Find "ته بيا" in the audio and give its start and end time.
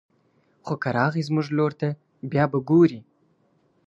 1.79-2.43